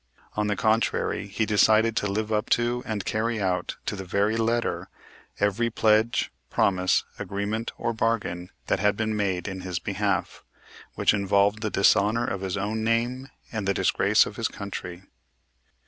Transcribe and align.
On 0.35 0.47
the 0.47 0.55
contrary, 0.55 1.27
he 1.27 1.45
decided 1.45 1.95
to 1.97 2.07
live 2.07 2.33
up 2.33 2.49
to 2.57 2.81
and 2.87 3.05
carry 3.05 3.39
out 3.39 3.75
to 3.85 3.95
the 3.95 4.03
very 4.03 4.35
letter, 4.35 4.89
every 5.39 5.69
pledge, 5.69 6.31
promise, 6.49 7.03
agreement 7.19 7.71
or 7.77 7.93
bargain 7.93 8.49
that 8.65 8.79
had 8.79 8.97
been 8.97 9.15
made 9.15 9.47
in 9.47 9.61
his 9.61 9.77
behalf, 9.77 10.43
which 10.95 11.13
involved 11.13 11.61
the 11.61 11.69
dishonor 11.69 12.25
of 12.25 12.41
his 12.41 12.57
own 12.57 12.83
name 12.83 13.29
and 13.51 13.67
the 13.67 13.75
disgrace 13.75 14.25
of 14.25 14.37
his 14.37 14.47
country. 14.47 15.03